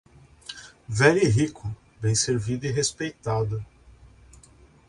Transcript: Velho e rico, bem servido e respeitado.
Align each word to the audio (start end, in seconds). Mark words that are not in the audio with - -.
Velho 0.87 1.23
e 1.23 1.27
rico, 1.27 1.69
bem 2.01 2.15
servido 2.15 2.65
e 2.65 2.71
respeitado. 2.71 3.63